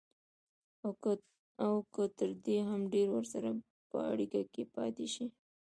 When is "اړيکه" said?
4.11-4.39